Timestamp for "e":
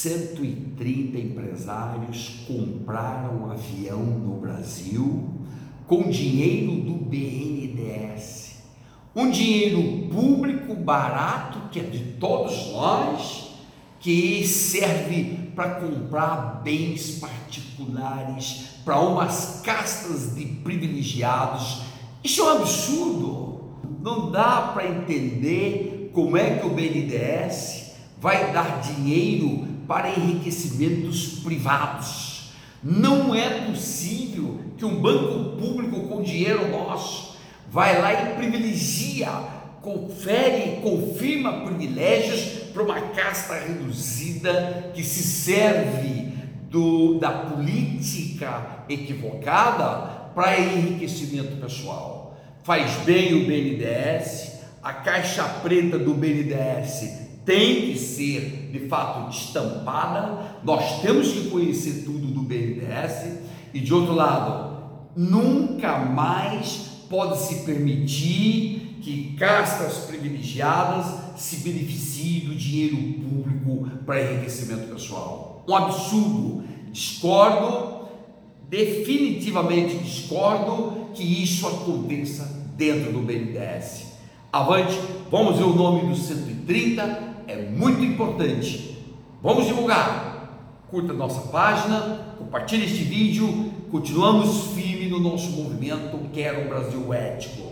38.12-38.36, 63.72-63.80